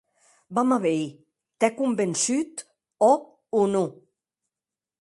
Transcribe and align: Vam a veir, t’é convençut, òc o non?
Vam 0.57 0.69
a 0.77 0.79
veir, 0.85 1.09
t’é 1.59 1.69
convençut, 1.79 2.53
òc 3.11 3.21
o 3.59 3.63
non? 3.73 3.89